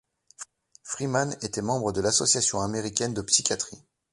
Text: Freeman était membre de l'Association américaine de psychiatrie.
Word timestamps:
Freeman 0.81 1.37
était 1.43 1.61
membre 1.61 1.91
de 1.91 2.01
l'Association 2.01 2.61
américaine 2.61 3.13
de 3.13 3.21
psychiatrie. 3.21 3.83